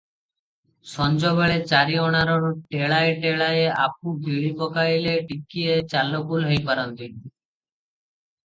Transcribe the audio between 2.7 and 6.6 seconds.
ଟେଳାଏ ଟେଳାଏ ଆପୁ ଗିଳି ପକାଇଲେ ଟକିଏ ଚାଲବୁଲ